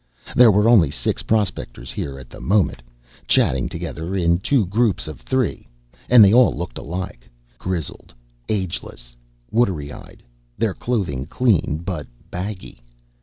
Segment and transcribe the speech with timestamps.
[0.35, 2.81] There were only six prospectors here at the moment,
[3.27, 5.67] chatting together in two groups of three,
[6.09, 7.29] and they all looked alike.
[7.59, 8.11] Grizzled,
[8.49, 9.15] ageless,
[9.51, 10.23] watery eyed,
[10.57, 12.81] their clothing clean but baggy.